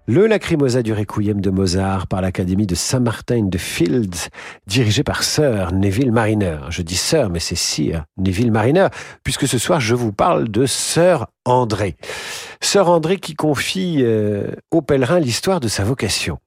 Le 0.10 0.26
Lacrimosa 0.26 0.84
du 0.84 0.94
Requiem 0.94 1.42
de 1.42 1.50
Mozart 1.50 2.08
par 2.08 2.22
l'Académie 2.22 2.66
de 2.66 2.76
Saint-Martin 2.76 3.44
de 3.44 3.58
Fields, 3.58 4.30
dirigé 4.66 5.04
par 5.04 5.22
Sir 5.22 5.74
Neville 5.74 6.14
Mariner. 6.14 6.60
Je 6.70 6.82
dis 6.82 6.96
Sir, 6.96 7.30
mais 7.30 7.42
c'est 7.42 7.58
Sir 7.58 8.06
Neville 8.16 8.54
Mariner, 8.54 8.88
puisque 9.26 9.50
ce 9.50 9.58
soir 9.58 9.82
je 9.82 9.96
vous 9.96 10.14
parle 10.14 10.48
de 10.48 10.66
Sir 10.66 11.28
André. 11.44 11.98
Sir 12.62 12.90
André 12.90 13.18
qui 13.18 13.36
confie 13.36 13.98
euh, 14.00 14.52
au 14.72 14.82
pèlerin 14.82 15.20
l'histoire 15.20 15.60
de 15.60 15.68
sa 15.68 15.84
vocation. 15.84 16.40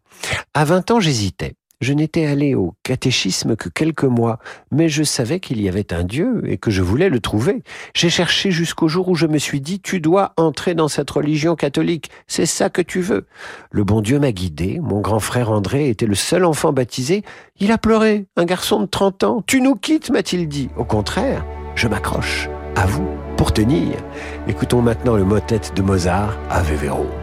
À 0.55 0.65
20 0.65 0.93
ans, 0.93 1.01
j'hésitais. 1.01 1.53
Je 1.81 1.95
n'étais 1.95 2.27
allé 2.27 2.55
au 2.55 2.75
catéchisme 2.83 3.57
que 3.57 3.71
quelques 3.71 4.05
mois, 4.05 4.39
mais 4.71 4.91
je 4.91 5.03
savais 5.03 5.41
qu'il 5.41 5.63
y 5.63 5.69
avait 5.69 5.95
un 5.95 6.05
Dieu 6.05 6.43
et 6.45 6.59
que 6.59 6.71
je 6.71 6.83
voulais 6.83 7.09
le 7.09 7.21
trouver. 7.21 7.63
J'ai 7.95 8.11
cherché 8.11 8.51
jusqu'au 8.51 8.87
jour 8.87 9.09
où 9.09 9.15
je 9.15 9.27
me 9.27 9.39
suis 9.39 9.63
dit, 9.63 9.81
tu 9.81 9.99
dois 9.99 10.35
entrer 10.37 10.75
dans 10.75 10.89
cette 10.89 11.11
religion 11.11 11.57
catholique, 11.57 12.11
c'est 12.27 12.45
ça 12.45 12.69
que 12.69 12.83
tu 12.83 13.01
veux. 13.01 13.27
Le 13.71 13.83
bon 13.83 14.03
Dieu 14.03 14.19
m'a 14.19 14.33
guidé, 14.33 14.79
mon 14.83 15.01
grand 15.01 15.21
frère 15.21 15.51
André 15.51 15.89
était 15.89 16.05
le 16.05 16.15
seul 16.15 16.45
enfant 16.45 16.75
baptisé, 16.75 17.23
il 17.59 17.73
a 17.73 17.79
pleuré, 17.79 18.27
un 18.37 18.45
garçon 18.45 18.81
de 18.81 18.87
30 18.87 19.25
ans, 19.25 19.45
tu 19.47 19.63
nous 19.63 19.75
quittes, 19.75 20.11
m'a-t-il 20.11 20.49
dit. 20.49 20.69
Au 20.77 20.85
contraire, 20.85 21.47
je 21.77 21.89
m'accroche 21.89 22.51
à 22.77 22.85
vous 22.87 23.09
pour 23.39 23.55
tenir. 23.55 23.97
Écoutons 24.49 24.83
maintenant 24.83 25.17
le 25.17 25.25
motet 25.25 25.61
de 25.75 25.83
Mozart, 25.83 26.37
Ave 26.51 26.75
Verum. 26.75 27.20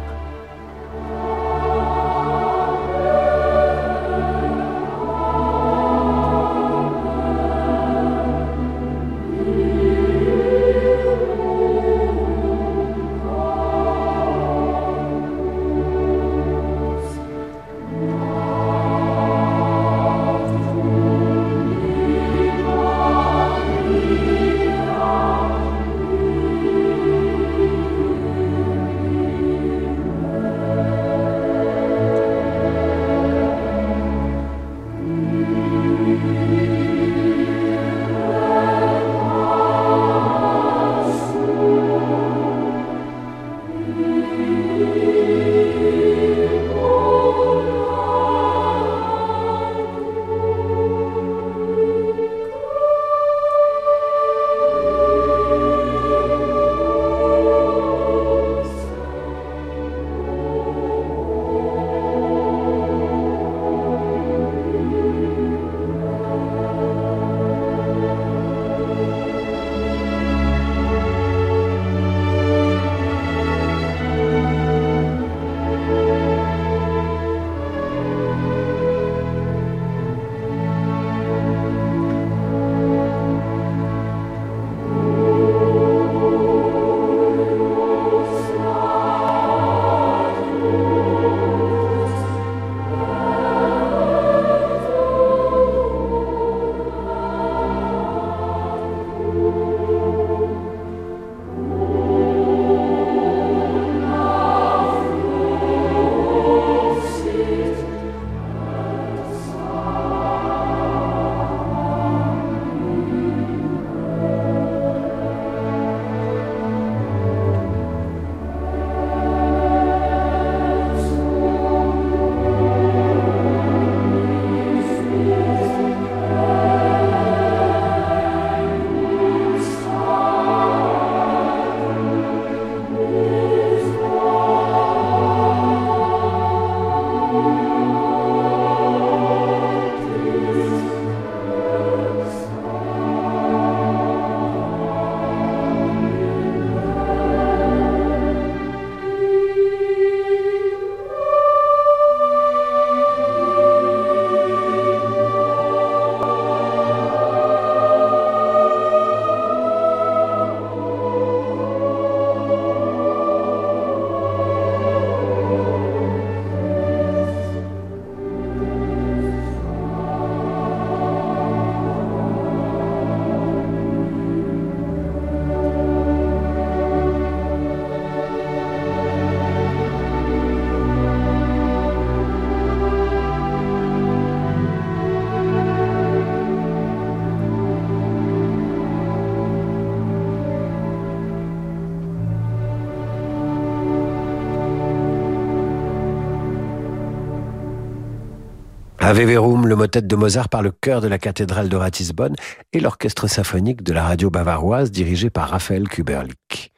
Ave 199.07 199.23
Verum, 199.23 199.67
le 199.67 199.75
motet 199.77 200.01
de 200.01 200.15
Mozart 200.17 200.49
par 200.49 200.61
le 200.61 200.69
chœur 200.69 200.99
de 200.99 201.07
la 201.07 201.17
cathédrale 201.17 201.69
de 201.69 201.77
Ratisbonne 201.77 202.35
et 202.73 202.81
l'orchestre 202.81 203.27
symphonique 203.27 203.81
de 203.81 203.93
la 203.93 204.03
radio 204.03 204.29
bavaroise 204.29 204.91
dirigé 204.91 205.29
par 205.29 205.49
Raphaël 205.49 205.87
Kuberlik. 205.87 206.73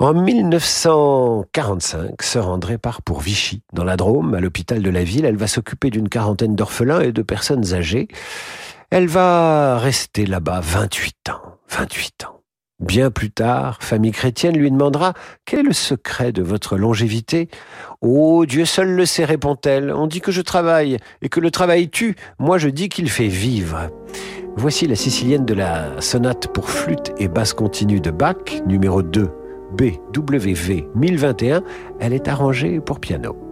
En 0.00 0.12
1945, 0.12 2.20
sœur 2.20 2.48
André 2.48 2.78
part 2.78 3.00
pour 3.00 3.20
Vichy, 3.20 3.62
dans 3.72 3.84
la 3.84 3.96
Drôme, 3.96 4.34
à 4.34 4.40
l'hôpital 4.40 4.82
de 4.82 4.90
la 4.90 5.04
ville. 5.04 5.24
Elle 5.24 5.36
va 5.36 5.46
s'occuper 5.46 5.90
d'une 5.90 6.08
quarantaine 6.08 6.56
d'orphelins 6.56 7.00
et 7.00 7.12
de 7.12 7.22
personnes 7.22 7.74
âgées. 7.74 8.08
Elle 8.90 9.06
va 9.06 9.78
rester 9.78 10.26
là-bas 10.26 10.58
28 10.60 11.28
ans. 11.28 11.42
28 11.68 12.24
ans. 12.24 12.35
Bien 12.78 13.10
plus 13.10 13.30
tard, 13.30 13.78
famille 13.80 14.12
chrétienne 14.12 14.56
lui 14.58 14.70
demandera 14.70 15.14
Quel 15.46 15.60
est 15.60 15.62
le 15.62 15.72
secret 15.72 16.32
de 16.32 16.42
votre 16.42 16.76
longévité? 16.76 17.48
Oh, 18.02 18.44
Dieu 18.44 18.66
seul 18.66 18.90
le 18.90 19.06
sait, 19.06 19.24
répond-elle. 19.24 19.90
On 19.92 20.06
dit 20.06 20.20
que 20.20 20.30
je 20.30 20.42
travaille 20.42 20.98
et 21.22 21.30
que 21.30 21.40
le 21.40 21.50
travail 21.50 21.88
tue. 21.88 22.16
Moi, 22.38 22.58
je 22.58 22.68
dis 22.68 22.90
qu'il 22.90 23.08
fait 23.08 23.28
vivre. 23.28 23.88
Voici 24.56 24.86
la 24.86 24.94
sicilienne 24.94 25.46
de 25.46 25.54
la 25.54 26.00
sonate 26.02 26.48
pour 26.48 26.68
flûte 26.68 27.12
et 27.16 27.28
basse 27.28 27.54
continue 27.54 28.00
de 28.00 28.10
Bach, 28.10 28.60
numéro 28.66 29.02
2, 29.02 29.26
BWV 29.78 30.88
1021. 30.94 31.62
Elle 31.98 32.12
est 32.12 32.28
arrangée 32.28 32.80
pour 32.80 33.00
piano. 33.00 33.45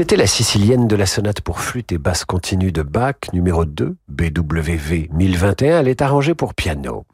C'était 0.00 0.16
la 0.16 0.26
sicilienne 0.26 0.88
de 0.88 0.96
la 0.96 1.04
sonate 1.04 1.42
pour 1.42 1.60
flûte 1.60 1.92
et 1.92 1.98
basse 1.98 2.24
continue 2.24 2.72
de 2.72 2.80
Bach, 2.80 3.16
numéro 3.34 3.66
2, 3.66 3.98
BWV 4.08 5.10
1021. 5.12 5.80
Elle 5.80 5.88
est 5.88 6.00
arrangée 6.00 6.34
pour 6.34 6.54
piano. 6.54 7.04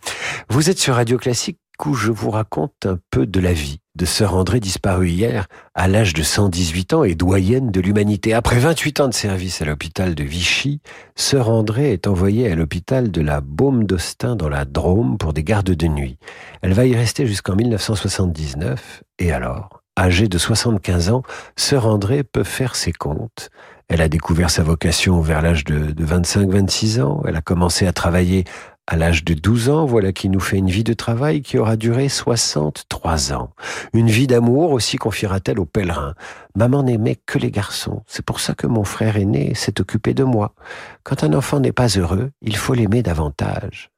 Vous 0.51 0.71
êtes 0.71 0.79
sur 0.79 0.95
Radio 0.95 1.19
Classique 1.19 1.59
où 1.85 1.95
je 1.95 2.13
vous 2.13 2.31
raconte 2.31 2.87
un 2.87 3.01
peu 3.11 3.27
de 3.27 3.41
la 3.41 3.53
vie 3.53 3.81
de 3.97 4.05
Sœur 4.05 4.37
André 4.37 4.61
disparue 4.61 5.09
hier 5.09 5.49
à 5.75 5.89
l'âge 5.89 6.15
de 6.15 6.23
118 6.23 6.95
ans 6.95 7.03
et 7.03 7.17
doyenne 7.17 7.73
de 7.73 7.81
l'humanité. 7.81 8.35
Après 8.35 8.61
28 8.61 9.01
ans 9.01 9.09
de 9.09 9.15
service 9.15 9.61
à 9.61 9.65
l'hôpital 9.65 10.15
de 10.15 10.23
Vichy, 10.23 10.81
Sœur 11.17 11.51
André 11.51 11.93
est 11.93 12.07
envoyée 12.07 12.53
à 12.53 12.55
l'hôpital 12.55 13.11
de 13.11 13.21
la 13.21 13.41
Baume 13.41 13.83
d'Austin 13.83 14.37
dans 14.37 14.49
la 14.49 14.65
Drôme 14.65 15.19
pour 15.19 15.33
des 15.33 15.43
gardes 15.43 15.73
de 15.73 15.87
nuit. 15.89 16.19
Elle 16.63 16.73
va 16.73 16.87
y 16.87 16.95
rester 16.95 17.27
jusqu'en 17.27 17.57
1979 17.57 19.03
et 19.19 19.33
alors, 19.33 19.83
âgée 19.97 20.29
de 20.29 20.39
75 20.39 21.11
ans, 21.11 21.23
Sœur 21.57 21.87
André 21.87 22.23
peut 22.23 22.45
faire 22.45 22.77
ses 22.77 22.93
comptes. 22.93 23.51
Elle 23.89 24.01
a 24.01 24.09
découvert 24.09 24.51
sa 24.51 24.63
vocation 24.63 25.21
vers 25.21 25.43
l'âge 25.43 25.65
de, 25.65 25.93
de 25.93 26.07
25-26 26.07 27.01
ans. 27.01 27.23
Elle 27.27 27.37
a 27.37 27.43
commencé 27.43 27.87
à 27.87 27.93
travailler 27.93 28.45
à 28.87 28.97
l'âge 28.97 29.25
de 29.25 29.35
12 29.35 29.69
ans, 29.69 29.85
voilà 29.85 30.13
qui 30.13 30.29
nous 30.29 30.41
fait 30.41 30.59
une 30.59 30.71
vie 30.71 30.85
de 30.85 30.93
travail 30.93 31.43
qui 31.43 31.59
aura 31.59 31.77
duré 31.77 32.09
63 32.09 33.33
ans. 33.33 33.51
Une 33.93 34.09
vie 34.09 34.29
d'amour 34.29 34.71
aussi 34.71 34.97
confiera-t-elle 34.97 35.59
aux 35.59 35.67
pèlerins. 35.67 36.15
Maman 36.55 36.85
n'aimait 36.85 37.19
que 37.27 37.39
les 37.39 37.51
garçons. 37.51 38.03
C'est 38.07 38.25
pour 38.25 38.39
ça 38.39 38.55
que 38.55 38.67
mon 38.67 38.85
frère 38.85 39.17
aîné 39.17 39.55
s'est 39.55 39.81
occupé 39.81 40.15
de 40.15 40.25
moi. 40.25 40.55
Quand 41.03 41.25
un 41.25 41.35
enfant 41.35 41.59
n'est 41.59 41.73
pas 41.73 41.89
heureux, 41.89 42.31
il 42.43 42.57
faut 42.57 42.75
l'aimer 42.75 43.03
davantage. 43.03 43.91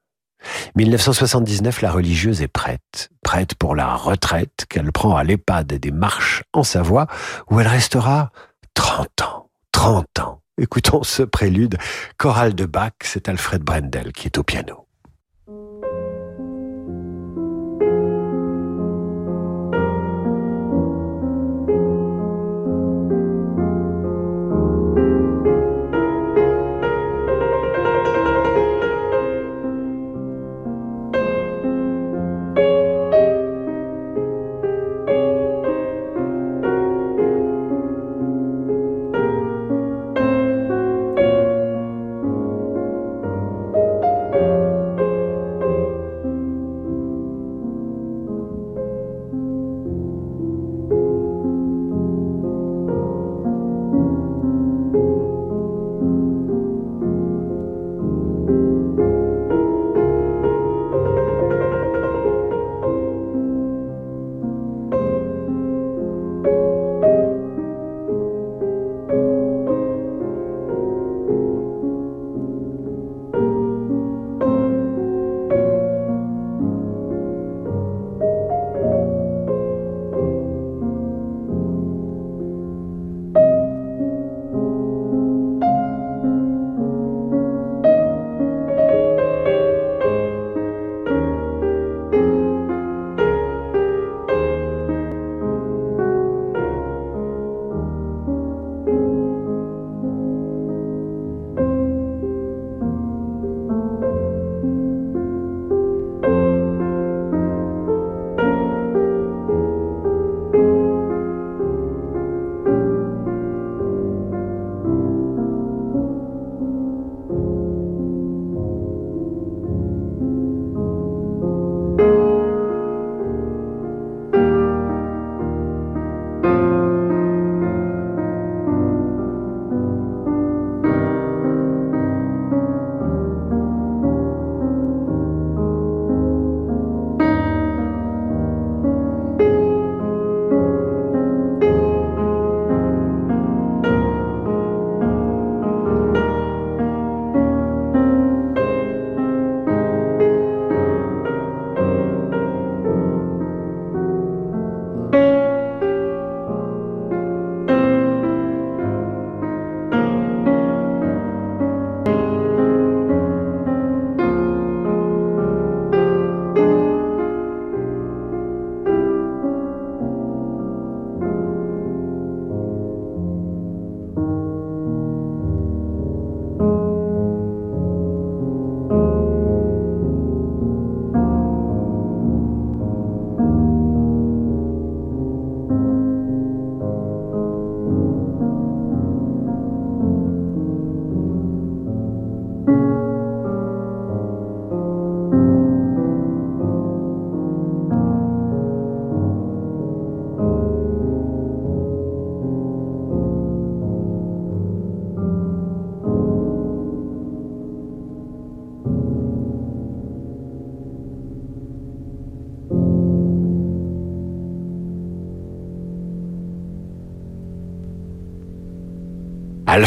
1979, 0.77 1.83
la 1.83 1.91
religieuse 1.91 2.43
est 2.43 2.49
prête, 2.49 3.11
prête 3.23 3.55
pour 3.55 3.75
la 3.75 3.95
retraite 3.95 4.67
qu'elle 4.69 4.93
prend 4.93 5.17
à 5.17 5.25
l'EHPAD 5.25 5.67
des 5.67 5.91
Marches 5.91 6.43
en 6.53 6.63
Savoie, 6.63 7.07
où 7.51 7.61
elle 7.61 7.69
restera 7.69 8.31
30 8.75 9.23
ans, 9.23 9.51
30 9.73 10.19
ans. 10.21 10.43
Écoutons 10.61 11.03
ce 11.05 11.23
prélude 11.23 11.79
choral 12.17 12.55
de 12.55 12.67
Bach, 12.67 12.93
c'est 13.03 13.29
Alfred 13.29 13.63
Brendel 13.63 14.13
qui 14.13 14.27
est 14.27 14.39
au 14.39 14.43
piano. 14.43 14.88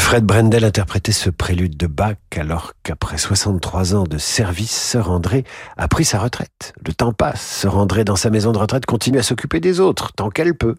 Alfred 0.02 0.26
Brendel 0.26 0.66
interprétait 0.66 1.12
ce 1.12 1.30
prélude 1.30 1.78
de 1.78 1.86
Bach 1.86 2.16
alors 2.36 2.74
qu'après 2.82 3.20
63 3.20 3.96
ans 3.96 4.04
de 4.04 4.18
service, 4.18 4.72
Sœur 4.72 5.12
André 5.12 5.44
a 5.78 5.88
pris 5.88 6.06
sa 6.06 6.18
retraite. 6.18 6.74
Le 6.84 6.92
temps 6.92 7.14
passe, 7.14 7.40
Sœur 7.40 7.78
André 7.78 8.04
dans 8.04 8.16
sa 8.16 8.32
maison 8.32 8.52
de 8.52 8.58
retraite 8.58 8.88
continue 8.88 9.20
à 9.20 9.24
s'occuper 9.24 9.60
des 9.60 9.80
autres, 9.80 10.12
tant 10.14 10.32
qu'elle 10.32 10.56
peut. 10.56 10.76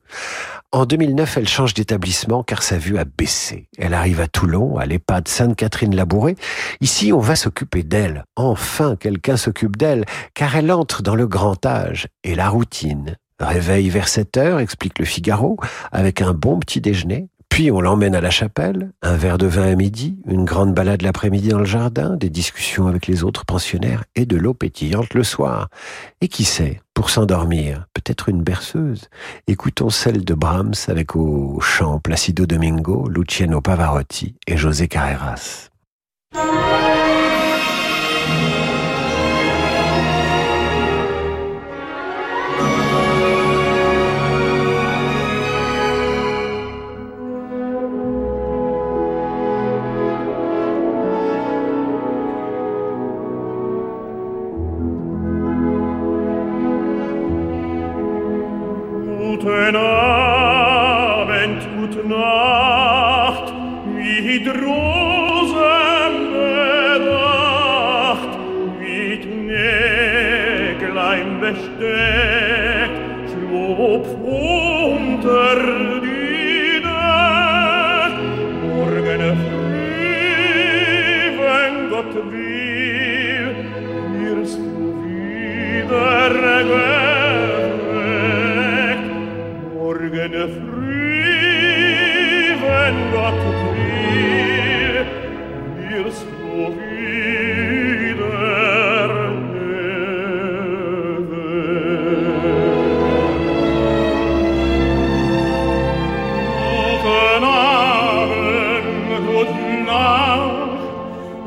En 0.72 0.86
2009, 0.86 1.36
elle 1.36 1.48
change 1.48 1.72
d'établissement 1.72 2.42
car 2.42 2.64
sa 2.64 2.78
vue 2.78 2.98
a 2.98 3.04
baissé. 3.04 3.68
Elle 3.78 3.94
arrive 3.94 4.20
à 4.20 4.26
Toulon, 4.26 4.76
à 4.76 4.86
l'EHPAD 4.86 5.28
Sainte-Catherine-Labouré. 5.28 6.36
Ici, 6.80 7.12
on 7.12 7.20
va 7.20 7.36
s'occuper 7.36 7.84
d'elle. 7.84 8.24
Enfin, 8.34 8.96
quelqu'un 8.96 9.36
s'occupe 9.36 9.76
d'elle 9.76 10.04
car 10.34 10.56
elle 10.56 10.72
entre 10.72 11.02
dans 11.02 11.14
le 11.14 11.28
grand 11.28 11.64
âge 11.64 12.08
et 12.24 12.34
la 12.34 12.48
routine. 12.48 13.16
Réveil 13.42 13.88
vers 13.88 14.08
7 14.08 14.36
heures, 14.36 14.60
explique 14.60 14.98
le 14.98 15.04
Figaro, 15.04 15.58
avec 15.90 16.22
un 16.22 16.32
bon 16.32 16.58
petit 16.58 16.80
déjeuner, 16.80 17.28
Puis 17.52 17.70
on 17.70 17.82
l'emmène 17.82 18.14
à 18.14 18.22
la 18.22 18.30
chapelle, 18.30 18.92
un 19.02 19.14
verre 19.14 19.36
de 19.36 19.46
vin 19.46 19.70
à 19.70 19.74
midi, 19.74 20.16
une 20.26 20.46
grande 20.46 20.72
balade 20.72 21.02
l'après-midi 21.02 21.48
dans 21.50 21.58
le 21.58 21.66
jardin, 21.66 22.16
des 22.16 22.30
discussions 22.30 22.86
avec 22.86 23.06
les 23.06 23.24
autres 23.24 23.44
pensionnaires 23.44 24.04
et 24.16 24.24
de 24.24 24.38
l'eau 24.38 24.54
pétillante 24.54 25.12
le 25.12 25.22
soir. 25.22 25.68
Et 26.22 26.28
qui 26.28 26.44
sait, 26.44 26.80
pour 26.94 27.10
s'endormir, 27.10 27.84
peut-être 27.92 28.30
une 28.30 28.42
berceuse. 28.42 29.10
Écoutons 29.48 29.90
celle 29.90 30.24
de 30.24 30.32
Brahms 30.32 30.72
avec 30.88 31.14
au 31.14 31.60
chant 31.60 31.98
Placido 31.98 32.46
Domingo, 32.46 33.06
Luciano 33.06 33.60
Pavarotti 33.60 34.34
et 34.46 34.56
José 34.56 34.88
Carreras. 34.88 35.68
Guten 59.42 59.74
Abend, 59.74 61.66
gute 61.76 62.06
Nacht, 62.06 63.52
wie 63.96 64.44
droht 64.44 64.91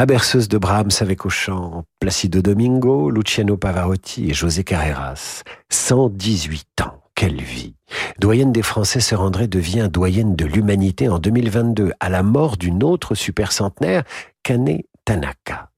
La 0.00 0.06
berceuse 0.06 0.48
de 0.48 0.56
Brahms 0.56 0.92
avec 1.00 1.26
au 1.26 1.28
chant 1.28 1.84
Placido 1.98 2.40
Domingo, 2.40 3.10
Luciano 3.10 3.58
Pavarotti 3.58 4.30
et 4.30 4.32
José 4.32 4.64
Carreras. 4.64 5.42
118 5.68 6.80
ans. 6.80 7.02
Quelle 7.14 7.42
vie 7.42 7.74
Doyenne 8.18 8.50
des 8.50 8.62
Français 8.62 9.00
se 9.00 9.14
rendrait 9.14 9.46
devient 9.46 9.90
doyenne 9.92 10.36
de 10.36 10.46
l'humanité 10.46 11.10
en 11.10 11.18
2022 11.18 11.92
à 12.00 12.08
la 12.08 12.22
mort 12.22 12.56
d'une 12.56 12.82
autre 12.82 13.14
super 13.14 13.52
centenaire, 13.52 14.04
Kane 14.42 14.78
Tanaka. 15.04 15.69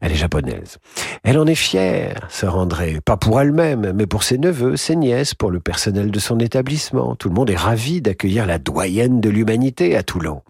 Elle 0.00 0.12
est 0.12 0.16
japonaise. 0.16 0.78
Elle 1.24 1.38
en 1.38 1.46
est 1.46 1.56
fière, 1.56 2.28
se 2.30 2.46
rendrait, 2.46 3.00
pas 3.04 3.16
pour 3.16 3.40
elle-même, 3.40 3.92
mais 3.94 4.06
pour 4.06 4.22
ses 4.22 4.38
neveux, 4.38 4.76
ses 4.76 4.94
nièces, 4.94 5.34
pour 5.34 5.50
le 5.50 5.58
personnel 5.58 6.10
de 6.10 6.18
son 6.20 6.38
établissement. 6.38 7.16
Tout 7.16 7.28
le 7.28 7.34
monde 7.34 7.50
est 7.50 7.56
ravi 7.56 8.00
d'accueillir 8.00 8.46
la 8.46 8.58
doyenne 8.58 9.20
de 9.20 9.28
l'humanité 9.28 9.96
à 9.96 10.04
Toulon. 10.04 10.42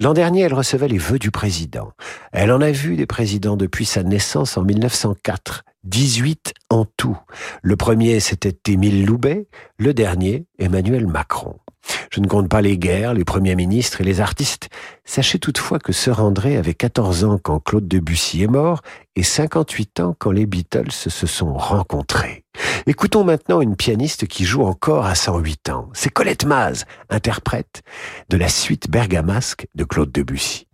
L'an 0.00 0.14
dernier, 0.14 0.42
elle 0.42 0.54
recevait 0.54 0.88
les 0.88 0.98
vœux 0.98 1.18
du 1.18 1.30
président. 1.30 1.92
Elle 2.32 2.50
en 2.50 2.62
a 2.62 2.70
vu 2.70 2.96
des 2.96 3.06
présidents 3.06 3.56
depuis 3.56 3.84
sa 3.84 4.02
naissance 4.02 4.56
en 4.56 4.62
1904. 4.62 5.64
18 5.84 6.54
en 6.70 6.84
tout. 6.84 7.18
Le 7.62 7.76
premier, 7.76 8.20
c'était 8.20 8.56
Émile 8.72 9.04
Loubet, 9.04 9.48
le 9.78 9.94
dernier, 9.94 10.46
Emmanuel 10.58 11.06
Macron. 11.06 11.58
Je 12.10 12.20
ne 12.20 12.26
compte 12.26 12.48
pas 12.48 12.62
les 12.62 12.78
guerres, 12.78 13.14
les 13.14 13.24
premiers 13.24 13.56
ministres 13.56 14.00
et 14.00 14.04
les 14.04 14.20
artistes. 14.20 14.68
Sachez 15.04 15.38
toutefois 15.38 15.78
que 15.78 15.92
Sir 15.92 16.20
André 16.20 16.56
avait 16.56 16.74
14 16.74 17.24
ans 17.24 17.38
quand 17.42 17.60
Claude 17.60 17.88
Debussy 17.88 18.42
est 18.42 18.48
mort 18.48 18.80
et 19.16 19.22
58 19.22 20.00
ans 20.00 20.16
quand 20.18 20.30
les 20.30 20.46
Beatles 20.46 20.92
se 20.92 21.26
sont 21.26 21.54
rencontrés. 21.54 22.44
Écoutons 22.86 23.24
maintenant 23.24 23.60
une 23.60 23.76
pianiste 23.76 24.26
qui 24.26 24.44
joue 24.44 24.62
encore 24.62 25.06
à 25.06 25.14
108 25.14 25.70
ans. 25.70 25.90
C'est 25.92 26.10
Colette 26.10 26.44
Maz, 26.44 26.84
interprète 27.10 27.82
de 28.28 28.36
la 28.36 28.48
suite 28.48 28.90
bergamasque 28.90 29.66
de 29.74 29.84
Claude 29.84 30.12
Debussy. 30.12 30.66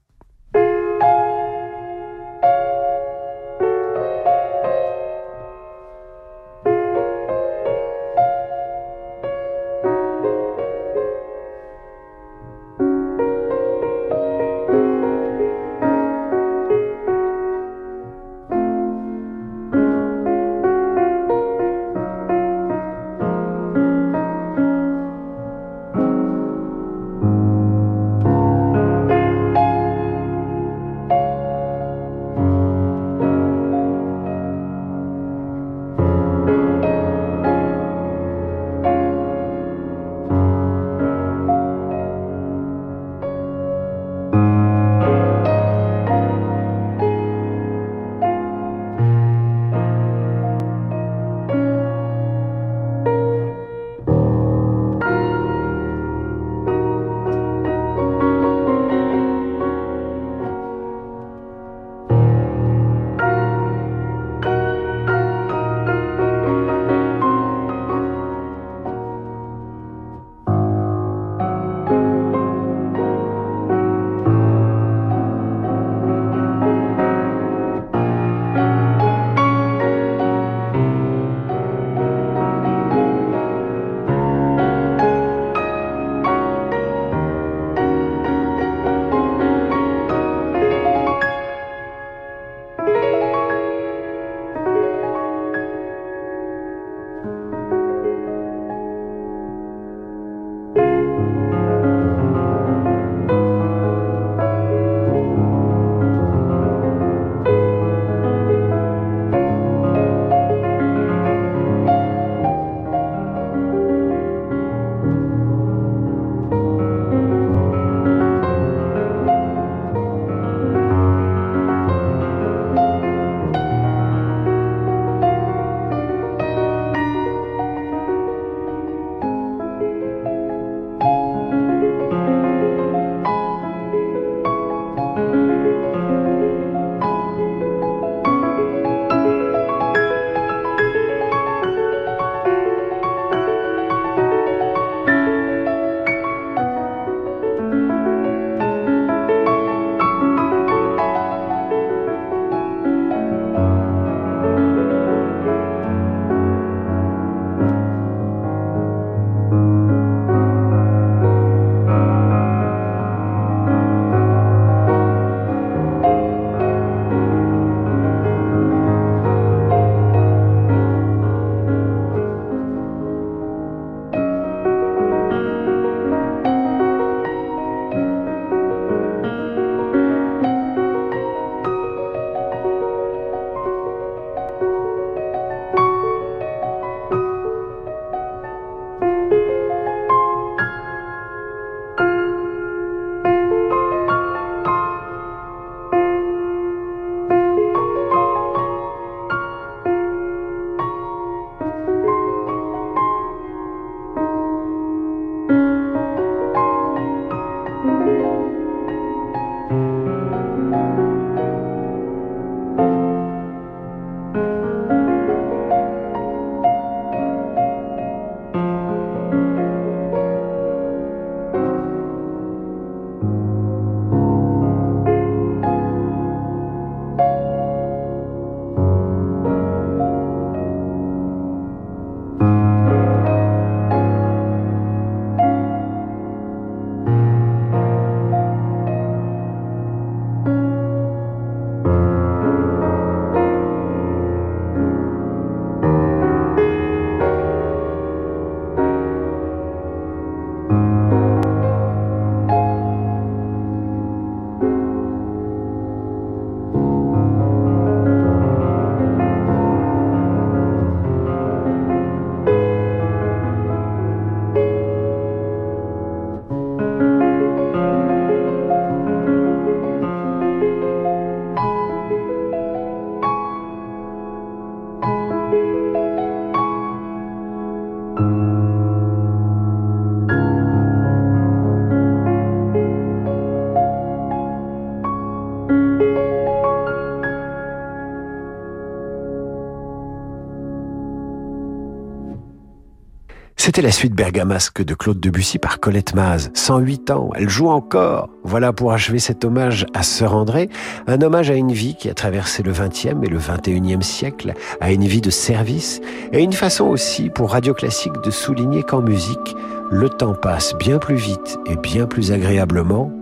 C'était 293.70 293.82
la 293.82 293.92
suite 293.92 294.16
bergamasque 294.16 294.82
de 294.82 294.94
Claude 294.94 295.20
Debussy 295.20 295.60
par 295.60 295.78
Colette 295.78 296.16
Maz. 296.16 296.50
108 296.54 297.12
ans, 297.12 297.30
elle 297.36 297.48
joue 297.48 297.68
encore. 297.68 298.28
Voilà 298.42 298.72
pour 298.72 298.90
achever 298.90 299.20
cet 299.20 299.44
hommage 299.44 299.86
à 299.94 300.02
Sœur 300.02 300.34
André, 300.34 300.68
un 301.06 301.22
hommage 301.22 301.52
à 301.52 301.54
une 301.54 301.70
vie 301.70 301.94
qui 301.94 302.10
a 302.10 302.14
traversé 302.14 302.64
le 302.64 302.72
20e 302.72 303.24
et 303.24 303.28
le 303.28 303.38
21e 303.38 304.02
siècle, 304.02 304.54
à 304.80 304.90
une 304.90 305.04
vie 305.04 305.20
de 305.20 305.30
service, 305.30 306.00
et 306.32 306.42
une 306.42 306.52
façon 306.52 306.86
aussi 306.86 307.30
pour 307.30 307.52
Radio 307.52 307.72
Classique 307.72 308.20
de 308.24 308.32
souligner 308.32 308.82
qu'en 308.82 309.02
musique, 309.02 309.54
le 309.92 310.08
temps 310.08 310.34
passe 310.34 310.74
bien 310.74 310.98
plus 310.98 311.14
vite 311.14 311.56
et 311.66 311.76
bien 311.76 312.06
plus 312.06 312.32
agréablement 312.32 313.12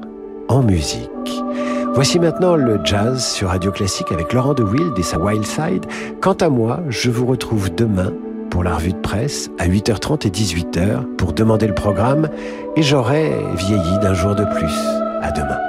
en 0.48 0.62
musique. 0.62 1.10
Voici 1.92 2.18
maintenant 2.18 2.56
le 2.56 2.80
jazz 2.84 3.22
sur 3.22 3.48
Radio 3.50 3.70
Classique 3.70 4.12
avec 4.12 4.32
Laurent 4.32 4.54
de 4.54 4.62
Wild 4.62 4.98
et 4.98 5.02
sa 5.02 5.18
Wild 5.18 5.44
Side. 5.44 5.84
Quant 6.22 6.32
à 6.40 6.48
moi, 6.48 6.80
je 6.88 7.10
vous 7.10 7.26
retrouve 7.26 7.68
demain 7.74 8.14
pour 8.58 8.64
la 8.64 8.74
revue 8.74 8.92
de 8.92 8.98
presse 8.98 9.52
à 9.60 9.68
8h30 9.68 10.26
et 10.26 10.30
18h 10.30 11.14
pour 11.14 11.32
demander 11.32 11.68
le 11.68 11.76
programme 11.76 12.28
et 12.74 12.82
j'aurai 12.82 13.30
vieilli 13.54 13.98
d'un 14.00 14.14
jour 14.14 14.34
de 14.34 14.42
plus. 14.46 14.74
À 15.22 15.30
demain. 15.30 15.67